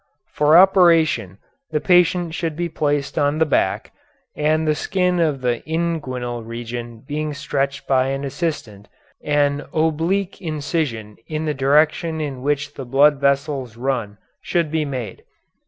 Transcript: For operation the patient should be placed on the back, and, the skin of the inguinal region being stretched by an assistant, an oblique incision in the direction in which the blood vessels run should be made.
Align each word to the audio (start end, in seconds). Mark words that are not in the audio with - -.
For 0.33 0.57
operation 0.57 1.37
the 1.69 1.79
patient 1.79 2.33
should 2.33 2.55
be 2.55 2.69
placed 2.69 3.19
on 3.19 3.37
the 3.37 3.45
back, 3.45 3.91
and, 4.35 4.67
the 4.67 4.73
skin 4.73 5.19
of 5.19 5.41
the 5.41 5.61
inguinal 5.69 6.43
region 6.43 7.03
being 7.07 7.35
stretched 7.35 7.85
by 7.87 8.07
an 8.07 8.23
assistant, 8.23 8.87
an 9.23 9.63
oblique 9.75 10.41
incision 10.41 11.17
in 11.27 11.45
the 11.45 11.53
direction 11.53 12.19
in 12.19 12.41
which 12.41 12.73
the 12.73 12.85
blood 12.85 13.19
vessels 13.21 13.77
run 13.77 14.17
should 14.41 14.71
be 14.71 14.85
made. 14.85 15.23